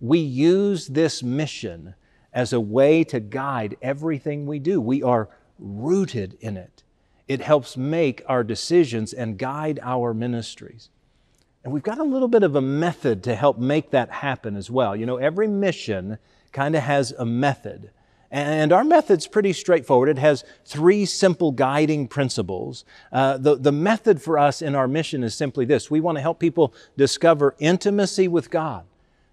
we 0.00 0.18
use 0.18 0.88
this 0.88 1.22
mission 1.22 1.94
as 2.32 2.52
a 2.52 2.60
way 2.60 3.04
to 3.04 3.20
guide 3.20 3.76
everything 3.80 4.46
we 4.46 4.58
do. 4.58 4.80
We 4.80 5.02
are 5.02 5.30
rooted 5.58 6.36
in 6.40 6.56
it. 6.56 6.82
It 7.26 7.40
helps 7.40 7.76
make 7.76 8.22
our 8.26 8.44
decisions 8.44 9.14
and 9.14 9.38
guide 9.38 9.80
our 9.82 10.12
ministries. 10.12 10.90
And 11.62 11.72
we've 11.72 11.82
got 11.82 11.98
a 11.98 12.04
little 12.04 12.28
bit 12.28 12.42
of 12.42 12.54
a 12.54 12.60
method 12.60 13.22
to 13.24 13.34
help 13.34 13.58
make 13.58 13.90
that 13.92 14.10
happen 14.10 14.56
as 14.56 14.70
well. 14.70 14.94
You 14.94 15.06
know, 15.06 15.16
every 15.16 15.48
mission 15.48 16.18
kind 16.52 16.76
of 16.76 16.82
has 16.82 17.12
a 17.12 17.24
method. 17.24 17.90
And 18.34 18.72
our 18.72 18.82
method's 18.82 19.28
pretty 19.28 19.52
straightforward. 19.52 20.08
It 20.08 20.18
has 20.18 20.42
three 20.64 21.04
simple 21.04 21.52
guiding 21.52 22.08
principles. 22.08 22.84
Uh, 23.12 23.38
the, 23.38 23.54
the 23.54 23.70
method 23.70 24.20
for 24.20 24.40
us 24.40 24.60
in 24.60 24.74
our 24.74 24.88
mission 24.88 25.22
is 25.22 25.36
simply 25.36 25.64
this 25.64 25.88
we 25.88 26.00
want 26.00 26.18
to 26.18 26.22
help 26.22 26.40
people 26.40 26.74
discover 26.96 27.54
intimacy 27.60 28.26
with 28.26 28.50
God, 28.50 28.86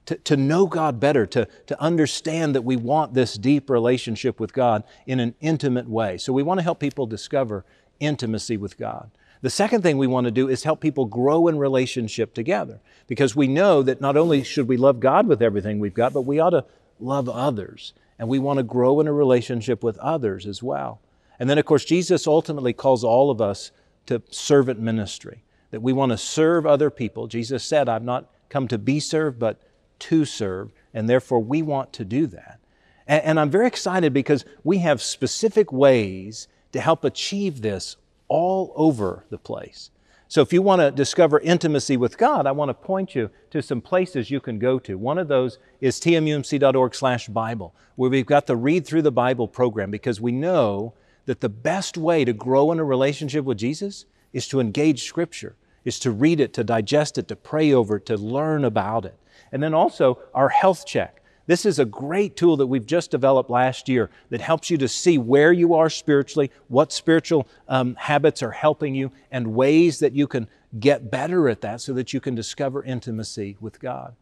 to, 0.06 0.18
to 0.18 0.38
know 0.38 0.68
God 0.68 1.00
better, 1.00 1.26
to, 1.26 1.48
to 1.66 1.82
understand 1.82 2.54
that 2.54 2.62
we 2.62 2.76
want 2.76 3.16
this 3.16 3.40
deep 3.40 3.72
relationship 3.72 4.40
with 4.40 4.54
God 4.54 4.84
in 5.08 5.20
an 5.20 5.34
intimate 5.42 5.90
way. 5.90 6.20
So 6.20 6.32
we 6.32 6.44
want 6.44 6.60
to 6.60 6.64
help 6.64 6.80
people 6.80 7.08
discover 7.08 7.66
intimacy 8.00 8.56
with 8.56 8.78
God. 8.78 9.10
The 9.42 9.50
second 9.50 9.82
thing 9.82 9.98
we 9.98 10.06
want 10.06 10.26
to 10.26 10.32
do 10.32 10.48
is 10.48 10.64
help 10.64 10.80
people 10.80 11.06
grow 11.06 11.48
in 11.48 11.58
relationship 11.58 12.36
together 12.36 12.80
because 13.08 13.36
we 13.36 13.48
know 13.48 13.82
that 13.82 14.00
not 14.00 14.16
only 14.16 14.44
should 14.44 14.68
we 14.68 14.78
love 14.78 15.00
God 15.00 15.26
with 15.26 15.42
everything 15.42 15.80
we've 15.80 15.92
got, 15.92 16.14
but 16.14 16.22
we 16.22 16.40
ought 16.40 16.52
to 16.52 16.66
love 17.00 17.28
others 17.28 17.94
and 18.22 18.30
we 18.30 18.38
want 18.38 18.58
to 18.58 18.64
grow 18.64 19.00
in 19.00 19.08
a 19.08 19.12
relationship 19.12 19.82
with 19.84 19.98
others 19.98 20.46
as 20.46 20.62
well. 20.62 21.02
And 21.40 21.50
then, 21.50 21.58
of 21.58 21.66
course, 21.66 21.84
Jesus 21.84 22.28
ultimately 22.28 22.72
calls 22.72 23.04
all 23.04 23.32
of 23.32 23.42
us 23.42 23.72
to 24.06 24.22
servant 24.30 24.80
ministry, 24.80 25.44
that 25.72 25.82
we 25.82 25.92
want 25.92 26.12
to 26.12 26.20
serve 26.20 26.68
other 26.68 26.92
people. 26.92 27.26
Jesus 27.26 27.64
said, 27.64 27.90
I've 27.90 28.04
not 28.04 28.30
come 28.48 28.68
to 28.68 28.78
be 28.78 29.00
served, 29.00 29.40
but 29.40 29.60
to 30.02 30.24
serve, 30.24 30.72
and 30.94 31.10
therefore 31.10 31.40
we 31.40 31.64
want 31.64 31.94
to 31.94 32.06
do 32.06 32.28
that. 32.28 32.60
And, 33.08 33.24
and 33.24 33.40
I'm 33.40 33.50
very 33.50 33.66
excited 33.66 34.14
because 34.14 34.46
we 34.64 34.78
have 34.78 35.02
specific 35.02 35.72
ways 35.72 36.48
to 36.74 36.80
help 36.80 37.04
achieve 37.04 37.64
this 37.64 37.98
all 38.28 38.72
over 38.76 39.26
the 39.32 39.40
place. 39.40 39.90
So 40.32 40.42
if 40.42 40.54
you 40.54 40.62
want 40.62 40.80
to 40.80 40.92
discover 40.92 41.42
intimacy 41.42 41.98
with 41.98 42.18
God, 42.18 42.48
I 42.48 42.54
want 42.54 42.70
to 42.70 42.74
point 42.74 43.16
you 43.16 43.32
to 43.50 43.62
some 43.62 43.82
places 43.82 44.32
you 44.32 44.40
can 44.40 44.60
go 44.60 44.80
to. 44.80 44.98
One 44.98 45.18
of 45.18 45.28
those 45.28 45.60
is 45.82 46.00
tmumc.org 46.00 46.96
slash 46.96 47.28
Bible, 47.28 47.76
where 47.98 48.10
we've 48.10 48.26
got 48.26 48.48
the 48.48 48.56
read 48.56 48.88
through 48.88 49.02
the 49.02 49.12
Bible 49.12 49.50
program 49.50 49.92
because 49.92 50.22
we 50.22 50.32
know 50.32 50.94
that 51.26 51.42
the 51.42 51.50
best 51.50 51.98
way 51.98 52.24
to 52.24 52.32
grow 52.32 52.72
in 52.72 52.80
a 52.80 52.84
relationship 52.86 53.44
with 53.44 53.58
Jesus 53.58 54.06
is 54.32 54.48
to 54.48 54.62
engage 54.62 55.04
scripture, 55.04 55.58
is 55.84 56.00
to 56.00 56.12
read 56.12 56.40
it, 56.40 56.54
to 56.54 56.64
digest 56.64 57.18
it, 57.18 57.28
to 57.28 57.36
pray 57.36 57.74
over 57.74 57.98
it, 57.98 58.06
to 58.06 58.16
learn 58.16 58.64
about 58.64 59.04
it. 59.04 59.18
And 59.52 59.62
then 59.62 59.74
also 59.74 60.18
our 60.34 60.48
health 60.48 60.86
check. 60.86 61.21
This 61.52 61.66
is 61.66 61.80
a 61.80 61.84
great 61.86 62.38
tool 62.38 62.56
that 62.56 62.68
we've 62.68 62.86
just 62.86 63.12
developed 63.12 63.50
last 63.50 63.90
year 63.90 64.10
that 64.30 64.40
helps 64.40 64.70
you 64.70 64.78
to 64.78 64.88
see 64.88 65.18
where 65.18 65.52
you 65.52 65.74
are 65.74 65.90
spiritually, 65.90 66.50
what 66.70 66.94
spiritual 66.94 67.46
um, 67.68 67.96
habits 67.96 68.42
are 68.42 68.52
helping 68.52 68.96
you, 68.96 69.12
and 69.34 69.54
ways 69.54 70.00
that 70.00 70.14
you 70.14 70.28
can 70.28 70.48
get 70.80 71.12
better 71.12 71.50
at 71.50 71.60
that 71.60 71.82
so 71.82 71.92
that 71.92 72.14
you 72.14 72.22
can 72.22 72.36
discover 72.36 72.82
intimacy 72.82 73.58
with 73.60 73.82
God. 73.82 74.16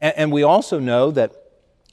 And, 0.00 0.14
and 0.16 0.32
we 0.32 0.42
also 0.42 0.78
know 0.78 1.10
that 1.10 1.34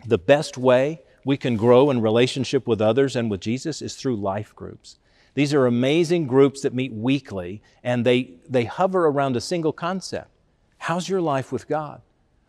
the 0.06 0.18
best 0.18 0.58
way 0.58 1.02
we 1.26 1.36
can 1.36 1.58
grow 1.58 1.90
in 1.90 2.00
relationship 2.00 2.66
with 2.66 2.80
others 2.80 3.18
and 3.18 3.30
with 3.30 3.42
Jesus 3.42 3.82
is 3.82 3.98
through 3.98 4.16
life 4.16 4.56
groups. 4.56 5.00
These 5.34 5.54
are 5.54 5.66
amazing 5.66 6.28
groups 6.28 6.62
that 6.62 6.74
meet 6.74 6.94
weekly 6.94 7.62
and 7.84 8.06
they, 8.06 8.36
they 8.48 8.64
hover 8.64 9.08
around 9.08 9.36
a 9.36 9.42
single 9.42 9.74
concept. 9.74 10.30
How's 10.78 11.10
your 11.10 11.20
life 11.20 11.52
with 11.52 11.68
God? 11.68 12.02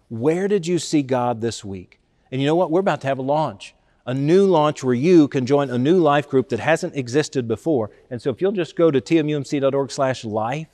Where 0.08 0.46
did 0.46 0.68
you 0.68 0.78
see 0.78 1.02
God 1.02 1.40
this 1.40 1.64
week? 1.64 1.98
And 2.32 2.40
you 2.40 2.46
know 2.46 2.56
what? 2.56 2.70
We're 2.70 2.80
about 2.80 3.02
to 3.02 3.06
have 3.06 3.18
a 3.18 3.22
launch, 3.22 3.74
a 4.06 4.14
new 4.14 4.46
launch 4.46 4.82
where 4.82 4.94
you 4.94 5.28
can 5.28 5.44
join 5.44 5.70
a 5.70 5.78
new 5.78 5.98
life 5.98 6.28
group 6.28 6.48
that 6.48 6.58
hasn't 6.58 6.96
existed 6.96 7.46
before. 7.46 7.90
And 8.10 8.20
so 8.20 8.30
if 8.30 8.40
you'll 8.40 8.52
just 8.52 8.74
go 8.74 8.90
to 8.90 9.00
tmumc.org 9.00 9.90
slash 9.90 10.24
life, 10.24 10.68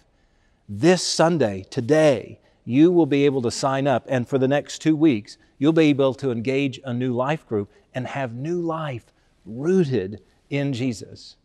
this 0.69 1.03
Sunday, 1.03 1.67
today, 1.69 2.39
you 2.65 2.93
will 2.93 3.07
be 3.07 3.25
able 3.25 3.43
to 3.43 3.51
sign 3.51 3.87
up 3.87 4.07
and 4.09 4.29
for 4.29 4.39
the 4.39 4.47
next 4.47 4.81
2 4.83 4.95
weeks, 4.95 5.37
you'll 5.59 5.73
be 5.73 5.87
able 5.87 6.15
to 6.15 6.31
engage 6.31 6.79
a 6.85 6.95
new 6.95 7.13
life 7.13 7.47
group 7.47 7.71
and 7.93 8.07
have 8.07 8.35
new 8.35 8.61
life 8.61 9.07
rooted 9.45 10.23
in 10.51 10.73
Jesus. 10.73 11.37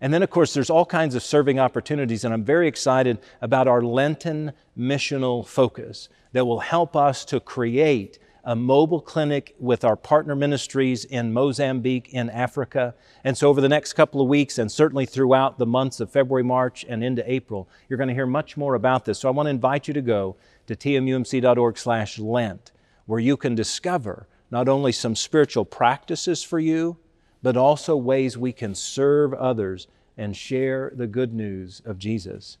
And 0.00 0.14
then, 0.14 0.22
of 0.22 0.30
course, 0.30 0.54
there's 0.54 0.70
all 0.70 0.86
kinds 0.86 1.16
of 1.16 1.22
serving 1.24 1.58
opportunities, 1.58 2.24
and 2.24 2.32
I'm 2.32 2.44
very 2.44 2.68
excited 2.68 3.18
about 3.42 3.66
our 3.66 3.82
Lenten 3.82 4.52
missional 4.78 5.44
focus 5.44 6.08
that 6.32 6.46
will 6.46 6.60
help 6.60 6.94
us 6.94 7.24
to 7.26 7.40
create 7.40 8.18
a 8.48 8.56
mobile 8.56 9.02
clinic 9.02 9.54
with 9.58 9.84
our 9.84 9.94
partner 9.94 10.34
ministries 10.34 11.04
in 11.04 11.30
Mozambique, 11.34 12.14
in 12.14 12.30
Africa. 12.30 12.94
And 13.22 13.36
so, 13.36 13.50
over 13.50 13.60
the 13.60 13.68
next 13.68 13.92
couple 13.92 14.22
of 14.22 14.28
weeks, 14.28 14.56
and 14.56 14.72
certainly 14.72 15.04
throughout 15.04 15.58
the 15.58 15.66
months 15.66 16.00
of 16.00 16.10
February, 16.10 16.44
March, 16.44 16.82
and 16.88 17.04
into 17.04 17.30
April, 17.30 17.68
you're 17.88 17.98
going 17.98 18.08
to 18.08 18.14
hear 18.14 18.26
much 18.26 18.56
more 18.56 18.74
about 18.74 19.04
this. 19.04 19.18
So, 19.18 19.28
I 19.28 19.32
want 19.32 19.48
to 19.48 19.50
invite 19.50 19.86
you 19.86 19.92
to 19.92 20.00
go 20.00 20.36
to 20.66 20.74
tmumc.org/slash 20.74 22.18
Lent, 22.18 22.72
where 23.04 23.20
you 23.20 23.36
can 23.36 23.54
discover 23.54 24.26
not 24.50 24.66
only 24.66 24.92
some 24.92 25.14
spiritual 25.14 25.66
practices 25.66 26.42
for 26.42 26.58
you, 26.58 26.96
but 27.42 27.54
also 27.54 27.96
ways 27.96 28.38
we 28.38 28.54
can 28.54 28.74
serve 28.74 29.34
others 29.34 29.88
and 30.16 30.34
share 30.34 30.90
the 30.96 31.06
good 31.06 31.34
news 31.34 31.82
of 31.84 31.98
Jesus. 31.98 32.56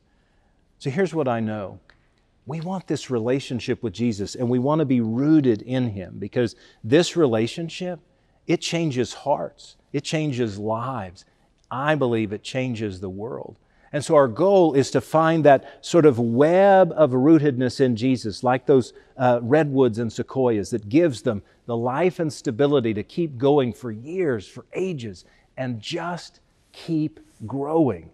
So, 0.78 0.90
here's 0.90 1.14
what 1.14 1.28
I 1.28 1.40
know 1.40 1.80
we 2.48 2.62
want 2.62 2.86
this 2.86 3.10
relationship 3.10 3.82
with 3.82 3.92
Jesus 3.92 4.34
and 4.34 4.48
we 4.48 4.58
want 4.58 4.78
to 4.78 4.86
be 4.86 5.02
rooted 5.02 5.60
in 5.62 5.90
Him 5.90 6.16
because 6.18 6.56
this 6.82 7.14
relationship, 7.14 8.00
it 8.46 8.62
changes 8.62 9.12
hearts, 9.12 9.76
it 9.92 10.02
changes 10.02 10.58
lives. 10.58 11.26
I 11.70 11.94
believe 11.94 12.32
it 12.32 12.42
changes 12.42 13.00
the 13.00 13.10
world. 13.10 13.56
And 13.92 14.02
so 14.02 14.14
our 14.14 14.28
goal 14.28 14.74
is 14.74 14.90
to 14.92 15.00
find 15.00 15.44
that 15.44 15.84
sort 15.84 16.06
of 16.06 16.18
web 16.18 16.92
of 16.96 17.10
rootedness 17.10 17.80
in 17.80 17.96
Jesus, 17.96 18.42
like 18.42 18.64
those 18.64 18.94
uh, 19.18 19.40
redwoods 19.42 19.98
and 19.98 20.10
sequoias, 20.10 20.70
that 20.70 20.88
gives 20.88 21.22
them 21.22 21.42
the 21.66 21.76
life 21.76 22.18
and 22.18 22.32
stability 22.32 22.94
to 22.94 23.02
keep 23.02 23.36
going 23.36 23.74
for 23.74 23.90
years, 23.90 24.46
for 24.46 24.64
ages, 24.72 25.26
and 25.56 25.80
just 25.80 26.40
keep 26.72 27.20
growing. 27.46 28.10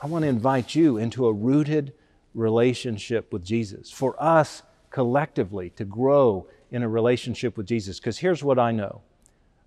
I 0.00 0.06
want 0.06 0.22
to 0.22 0.28
invite 0.28 0.74
you 0.74 0.96
into 0.96 1.26
a 1.26 1.32
rooted 1.32 1.92
relationship 2.34 3.32
with 3.32 3.44
Jesus, 3.44 3.90
for 3.90 4.20
us 4.22 4.62
collectively 4.90 5.70
to 5.70 5.84
grow 5.84 6.46
in 6.70 6.82
a 6.82 6.88
relationship 6.88 7.56
with 7.56 7.66
Jesus. 7.66 7.98
Because 7.98 8.18
here's 8.18 8.42
what 8.42 8.58
I 8.58 8.72
know 8.72 9.02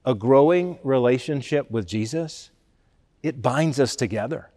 a 0.05 0.13
growing 0.13 0.77
relationship 0.83 1.71
with 1.71 1.87
Jesus, 1.87 2.51
it 3.21 3.41
binds 3.41 3.79
us 3.79 3.95
together. 3.95 4.49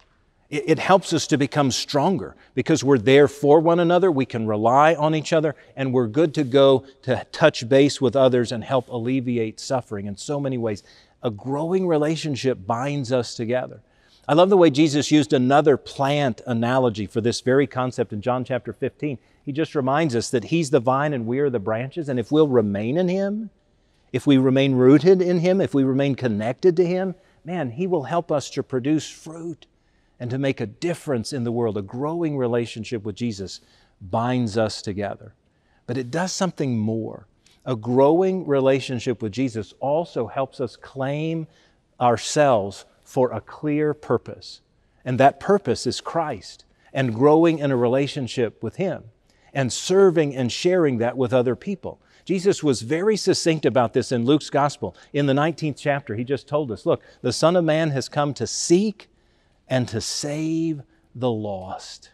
It, 0.51 0.65
it 0.67 0.79
helps 0.79 1.13
us 1.13 1.27
to 1.29 1.39
become 1.39 1.71
stronger 1.71 2.37
because 2.55 2.83
we're 2.83 2.99
there 2.99 3.29
for 3.29 3.61
one 3.61 3.81
another. 3.81 4.11
We 4.11 4.27
can 4.27 4.47
rely 4.47 4.95
on 4.95 5.15
each 5.15 5.33
other, 5.33 5.55
and 5.77 5.93
we're 5.93 6.09
good 6.09 6.35
to 6.35 6.45
go 6.45 6.85
to 7.03 7.25
touch 7.33 7.69
base 7.69 8.01
with 8.01 8.17
others 8.17 8.53
and 8.53 8.63
help 8.63 8.89
alleviate 8.89 9.61
suffering 9.61 10.07
in 10.07 10.17
so 10.17 10.41
many 10.41 10.59
ways. 10.59 10.83
A 11.23 11.31
growing 11.31 11.87
relationship 11.87 12.67
binds 12.67 13.13
us 13.13 13.35
together. 13.35 13.81
I 14.28 14.35
love 14.35 14.50
the 14.50 14.56
way 14.56 14.71
Jesus 14.71 15.12
used 15.12 15.33
another 15.33 15.76
plant 15.76 16.40
analogy 16.47 17.06
for 17.06 17.21
this 17.21 17.40
very 17.40 17.68
concept 17.68 18.12
in 18.12 18.21
John 18.21 18.45
chapter 18.45 18.73
15. 18.73 19.18
He 19.45 19.52
just 19.52 19.76
reminds 19.76 20.16
us 20.16 20.30
that 20.30 20.45
He's 20.45 20.71
the 20.71 20.80
vine 20.80 21.12
and 21.12 21.26
we 21.26 21.38
are 21.38 21.50
the 21.50 21.61
branches, 21.61 22.09
and 22.09 22.18
if 22.18 22.33
we'll 22.33 22.49
remain 22.49 22.97
in 22.97 23.09
Him, 23.09 23.50
if 24.12 24.26
we 24.26 24.37
remain 24.37 24.75
rooted 24.75 25.23
in 25.23 25.38
Him, 25.38 25.61
if 25.61 25.75
we 25.75 25.85
remain 25.85 26.16
connected 26.16 26.76
to 26.76 26.85
Him, 26.85 27.14
man, 27.45 27.71
He 27.71 27.87
will 27.87 28.02
help 28.02 28.33
us 28.33 28.50
to 28.50 28.64
produce 28.64 29.09
fruit 29.09 29.66
and 30.18 30.28
to 30.30 30.38
make 30.38 30.61
a 30.61 30.66
difference 30.66 31.33
in 31.33 31.45
the 31.45 31.52
world. 31.52 31.76
A 31.76 31.83
growing 31.83 32.37
relationship 32.37 33.04
with 33.04 33.14
Jesus 33.14 33.61
binds 34.00 34.59
us 34.59 34.83
together. 34.83 35.35
But 35.87 35.99
it 35.99 36.11
does 36.11 36.33
something 36.33 36.76
more. 36.76 37.28
A 37.64 37.76
growing 37.76 38.45
relationship 38.45 39.23
with 39.23 39.30
Jesus 39.30 39.73
also 39.78 40.26
helps 40.26 40.61
us 40.61 40.75
claim 40.75 41.47
ourselves 42.00 42.87
for 43.07 43.31
a 43.31 43.41
clear 43.41 43.95
purpose. 43.95 44.61
And 45.05 45.19
that 45.19 45.41
purpose 45.41 45.87
is 45.87 46.01
Christ 46.01 46.65
and 46.93 47.15
growing 47.15 47.61
in 47.61 47.71
a 47.71 47.77
relationship 47.77 48.63
with 48.63 48.77
Him 48.77 49.05
and 49.55 49.73
serving 49.73 50.35
and 50.35 50.51
sharing 50.51 50.99
that 50.99 51.17
with 51.17 51.33
other 51.33 51.57
people. 51.57 52.01
Jesus 52.25 52.63
was 52.65 52.83
very 52.83 53.17
succinct 53.17 53.65
about 53.65 53.93
this 53.93 54.11
in 54.11 54.25
Luke's 54.25 54.51
gospel. 54.51 54.97
In 55.13 55.27
the 55.27 55.33
19th 55.33 55.77
chapter, 55.79 56.17
he 56.17 56.25
just 56.25 56.49
told 56.49 56.73
us 56.73 56.85
look, 56.85 57.01
the 57.23 57.33
Son 57.33 57.55
of 57.55 57.65
Man 57.65 57.91
has 57.91 58.09
come 58.09 58.35
to 58.35 58.47
seek 58.47 59.09
and 59.69 59.87
to 59.89 60.01
save 60.01 60.83
the 61.15 61.31
lost. 61.31 62.11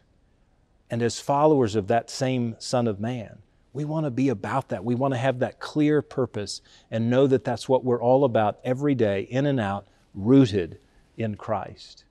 And 0.91 1.01
as 1.01 1.19
followers 1.19 1.75
of 1.75 1.89
that 1.89 2.11
same 2.11 2.55
Son 2.59 2.87
of 2.87 3.01
Man, 3.01 3.39
we 3.73 3.87
want 3.87 4.05
to 4.05 4.11
be 4.11 4.29
about 4.29 4.69
that. 4.69 4.85
We 4.85 4.95
want 4.95 5.15
to 5.15 5.19
have 5.19 5.39
that 5.39 5.59
clear 5.59 6.03
purpose 6.03 6.61
and 6.91 7.09
know 7.09 7.27
that 7.27 7.45
that's 7.45 7.67
what 7.67 7.83
we're 7.83 8.03
all 8.03 8.25
about 8.25 8.61
every 8.63 8.95
day, 8.95 9.23
in 9.23 9.47
and 9.47 9.59
out, 9.59 9.87
rooted 10.15 10.79
in 11.16 11.37
Christ. 11.37 12.04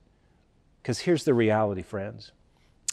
Because 0.82 1.00
here's 1.00 1.24
the 1.24 1.34
reality, 1.34 1.82
friends. 1.82 2.32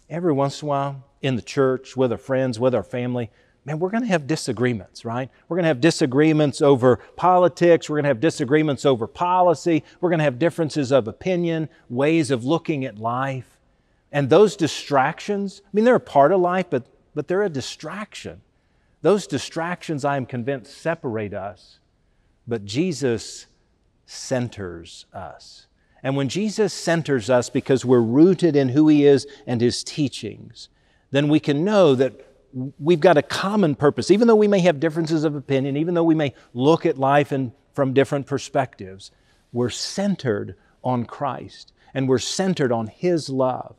Every 0.09 0.33
once 0.33 0.61
in 0.61 0.67
a 0.67 0.69
while, 0.69 1.03
in 1.21 1.35
the 1.35 1.41
church, 1.41 1.95
with 1.97 2.11
our 2.11 2.17
friends, 2.17 2.59
with 2.59 2.73
our 2.73 2.83
family, 2.83 3.29
man, 3.65 3.79
we're 3.79 3.89
going 3.89 4.03
to 4.03 4.09
have 4.09 4.27
disagreements, 4.27 5.05
right? 5.05 5.29
We're 5.47 5.57
going 5.57 5.63
to 5.63 5.69
have 5.69 5.81
disagreements 5.81 6.61
over 6.61 6.97
politics. 7.15 7.89
We're 7.89 7.97
going 7.97 8.05
to 8.05 8.09
have 8.09 8.19
disagreements 8.19 8.85
over 8.85 9.07
policy. 9.07 9.83
We're 10.01 10.09
going 10.09 10.19
to 10.19 10.23
have 10.23 10.39
differences 10.39 10.91
of 10.91 11.07
opinion, 11.07 11.69
ways 11.89 12.31
of 12.31 12.45
looking 12.45 12.85
at 12.85 12.97
life. 12.97 13.57
And 14.11 14.29
those 14.29 14.55
distractions, 14.55 15.61
I 15.65 15.69
mean, 15.73 15.85
they're 15.85 15.95
a 15.95 15.99
part 15.99 16.31
of 16.31 16.39
life, 16.39 16.67
but, 16.69 16.87
but 17.13 17.27
they're 17.27 17.43
a 17.43 17.49
distraction. 17.49 18.41
Those 19.01 19.27
distractions, 19.27 20.03
I 20.03 20.17
am 20.17 20.25
convinced, 20.25 20.75
separate 20.75 21.33
us. 21.33 21.79
But 22.47 22.65
Jesus 22.65 23.45
centers 24.05 25.05
us. 25.13 25.67
And 26.03 26.15
when 26.15 26.29
Jesus 26.29 26.74
centers 26.74 27.29
us 27.29 27.50
because 27.50 27.84
we're 27.84 28.00
rooted 28.00 28.56
in 28.56 28.70
who 28.70 28.88
He 28.88 29.06
is 29.06 29.27
and 29.46 29.62
His 29.62 29.84
teachings, 29.84 30.70
then 31.12 31.27
we 31.27 31.39
can 31.39 31.63
know 31.63 31.96
that 31.96 32.25
we've 32.79 33.00
got 33.00 33.18
a 33.18 33.22
common 33.22 33.75
purpose. 33.75 34.12
Even 34.12 34.27
though 34.27 34.36
we 34.36 34.48
may 34.48 34.60
have 34.60 34.79
differences 34.79 35.24
of 35.24 35.36
opinion, 35.36 35.77
even 35.77 35.94
though 35.94 36.03
we 36.03 36.15
may 36.15 36.34
look 36.53 36.86
at 36.86 36.98
life 36.98 37.32
in, 37.32 37.51
from 37.74 37.94
different 37.94 38.25
perspectives, 38.25 39.12
we're 39.51 39.70
centered 39.70 40.56
on 40.84 41.06
Christ 41.06 41.74
and 41.94 42.08
we're 42.08 42.20
centered 42.20 42.72
on 42.72 42.88
His 42.88 43.29
love. 43.29 43.75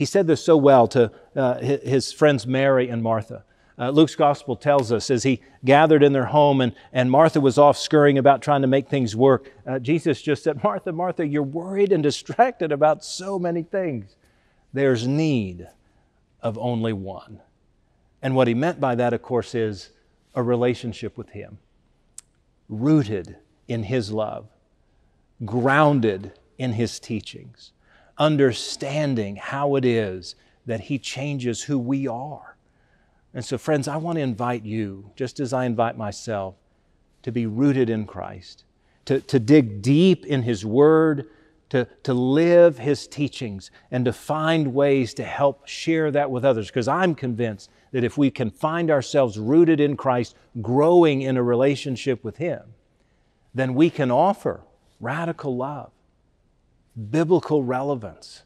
He 0.00 0.06
said 0.06 0.26
this 0.26 0.42
so 0.42 0.56
well 0.56 0.88
to 0.88 1.12
uh, 1.36 1.58
his 1.58 2.10
friends 2.10 2.46
Mary 2.46 2.88
and 2.88 3.02
Martha. 3.02 3.44
Uh, 3.80 3.88
Luke's 3.88 4.14
gospel 4.14 4.56
tells 4.56 4.92
us 4.92 5.10
as 5.10 5.22
he 5.22 5.40
gathered 5.64 6.02
in 6.02 6.12
their 6.12 6.26
home 6.26 6.60
and, 6.60 6.74
and 6.92 7.10
Martha 7.10 7.40
was 7.40 7.56
off 7.56 7.78
scurrying 7.78 8.18
about 8.18 8.42
trying 8.42 8.60
to 8.60 8.68
make 8.68 8.90
things 8.90 9.16
work, 9.16 9.50
uh, 9.66 9.78
Jesus 9.78 10.20
just 10.20 10.44
said, 10.44 10.62
Martha, 10.62 10.92
Martha, 10.92 11.26
you're 11.26 11.42
worried 11.42 11.90
and 11.90 12.02
distracted 12.02 12.72
about 12.72 13.02
so 13.02 13.38
many 13.38 13.62
things. 13.62 14.16
There's 14.74 15.08
need 15.08 15.66
of 16.42 16.58
only 16.58 16.92
one. 16.92 17.40
And 18.20 18.36
what 18.36 18.48
he 18.48 18.54
meant 18.54 18.80
by 18.80 18.96
that, 18.96 19.14
of 19.14 19.22
course, 19.22 19.54
is 19.54 19.88
a 20.34 20.42
relationship 20.42 21.16
with 21.16 21.30
him, 21.30 21.56
rooted 22.68 23.36
in 23.66 23.84
his 23.84 24.12
love, 24.12 24.46
grounded 25.46 26.32
in 26.58 26.72
his 26.72 27.00
teachings, 27.00 27.72
understanding 28.18 29.36
how 29.36 29.76
it 29.76 29.86
is 29.86 30.34
that 30.66 30.80
he 30.80 30.98
changes 30.98 31.62
who 31.62 31.78
we 31.78 32.06
are. 32.06 32.49
And 33.32 33.44
so, 33.44 33.58
friends, 33.58 33.86
I 33.86 33.96
want 33.96 34.16
to 34.16 34.22
invite 34.22 34.64
you, 34.64 35.10
just 35.14 35.38
as 35.38 35.52
I 35.52 35.64
invite 35.64 35.96
myself, 35.96 36.56
to 37.22 37.30
be 37.30 37.46
rooted 37.46 37.88
in 37.88 38.06
Christ, 38.06 38.64
to, 39.04 39.20
to 39.20 39.38
dig 39.38 39.82
deep 39.82 40.26
in 40.26 40.42
His 40.42 40.64
Word, 40.64 41.28
to, 41.68 41.86
to 42.02 42.12
live 42.12 42.78
His 42.78 43.06
teachings, 43.06 43.70
and 43.90 44.04
to 44.04 44.12
find 44.12 44.74
ways 44.74 45.14
to 45.14 45.24
help 45.24 45.68
share 45.68 46.10
that 46.10 46.30
with 46.30 46.44
others. 46.44 46.68
Because 46.68 46.88
I'm 46.88 47.14
convinced 47.14 47.70
that 47.92 48.04
if 48.04 48.18
we 48.18 48.30
can 48.30 48.50
find 48.50 48.90
ourselves 48.90 49.38
rooted 49.38 49.80
in 49.80 49.96
Christ, 49.96 50.34
growing 50.60 51.22
in 51.22 51.36
a 51.36 51.42
relationship 51.42 52.24
with 52.24 52.38
Him, 52.38 52.62
then 53.54 53.74
we 53.74 53.90
can 53.90 54.10
offer 54.10 54.62
radical 54.98 55.56
love, 55.56 55.92
biblical 57.10 57.62
relevance, 57.62 58.42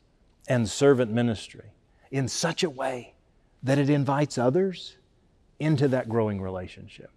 and 0.46 0.68
servant 0.68 1.10
ministry 1.10 1.70
in 2.10 2.28
such 2.28 2.62
a 2.62 2.68
way 2.68 3.13
that 3.64 3.78
it 3.78 3.90
invites 3.90 4.38
others 4.38 4.96
into 5.58 5.88
that 5.88 6.08
growing 6.08 6.40
relationship. 6.40 7.10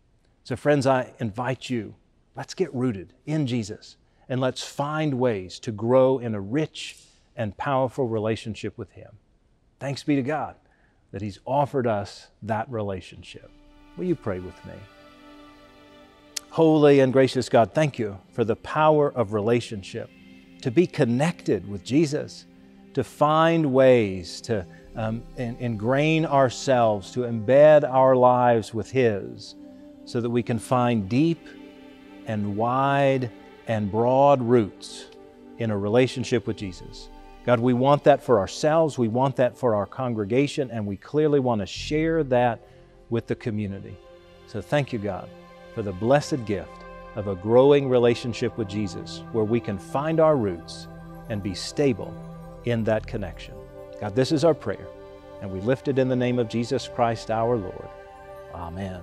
So, 0.43 0.55
friends, 0.55 0.87
I 0.87 1.13
invite 1.19 1.69
you, 1.69 1.95
let's 2.35 2.53
get 2.53 2.73
rooted 2.73 3.13
in 3.25 3.45
Jesus 3.45 3.97
and 4.29 4.39
let's 4.39 4.63
find 4.63 5.19
ways 5.19 5.59
to 5.59 5.71
grow 5.71 6.19
in 6.19 6.33
a 6.33 6.41
rich 6.41 6.97
and 7.35 7.55
powerful 7.57 8.07
relationship 8.07 8.77
with 8.77 8.91
Him. 8.91 9.11
Thanks 9.79 10.03
be 10.03 10.15
to 10.15 10.23
God 10.23 10.55
that 11.11 11.21
He's 11.21 11.39
offered 11.45 11.85
us 11.85 12.27
that 12.41 12.69
relationship. 12.71 13.49
Will 13.97 14.05
you 14.05 14.15
pray 14.15 14.39
with 14.39 14.65
me? 14.65 14.73
Holy 16.49 17.01
and 17.01 17.13
gracious 17.13 17.49
God, 17.49 17.73
thank 17.73 17.99
you 17.99 18.17
for 18.31 18.43
the 18.43 18.55
power 18.55 19.11
of 19.11 19.33
relationship, 19.33 20.09
to 20.61 20.71
be 20.71 20.87
connected 20.87 21.69
with 21.69 21.83
Jesus, 21.83 22.45
to 22.97 23.03
find 23.03 23.71
ways 23.71 24.41
to 24.41 24.65
um, 24.95 25.21
ingrain 25.37 26.25
ourselves, 26.25 27.11
to 27.11 27.19
embed 27.19 27.87
our 27.87 28.15
lives 28.15 28.73
with 28.73 28.89
His, 28.89 29.53
so 30.05 30.19
that 30.19 30.31
we 30.31 30.41
can 30.41 30.57
find 30.57 31.07
deep 31.07 31.47
and 32.25 32.57
wide 32.57 33.29
and 33.67 33.91
broad 33.91 34.41
roots 34.41 35.11
in 35.59 35.69
a 35.69 35.77
relationship 35.77 36.47
with 36.47 36.57
Jesus. 36.57 37.09
God, 37.45 37.59
we 37.59 37.75
want 37.75 38.03
that 38.05 38.23
for 38.23 38.39
ourselves, 38.39 38.97
we 38.97 39.07
want 39.07 39.35
that 39.35 39.55
for 39.55 39.75
our 39.75 39.85
congregation, 39.85 40.71
and 40.71 40.83
we 40.83 40.97
clearly 40.97 41.39
want 41.39 41.61
to 41.61 41.67
share 41.67 42.23
that 42.23 42.61
with 43.11 43.27
the 43.27 43.35
community. 43.35 43.95
So 44.47 44.59
thank 44.59 44.91
you, 44.91 44.97
God, 44.97 45.29
for 45.75 45.83
the 45.83 45.93
blessed 45.93 46.45
gift 46.45 46.81
of 47.13 47.27
a 47.27 47.35
growing 47.35 47.89
relationship 47.89 48.57
with 48.57 48.67
Jesus 48.67 49.21
where 49.33 49.45
we 49.45 49.59
can 49.59 49.77
find 49.77 50.19
our 50.19 50.35
roots 50.35 50.87
and 51.29 51.43
be 51.43 51.53
stable 51.53 52.11
in 52.69 52.83
that 52.85 53.05
connection. 53.07 53.55
God, 53.99 54.15
this 54.15 54.31
is 54.31 54.43
our 54.43 54.53
prayer, 54.53 54.87
and 55.41 55.51
we 55.51 55.59
lift 55.61 55.87
it 55.87 55.99
in 55.99 56.07
the 56.07 56.15
name 56.15 56.39
of 56.39 56.49
Jesus 56.49 56.87
Christ 56.87 57.31
our 57.31 57.55
Lord. 57.57 57.89
Amen. 58.53 59.01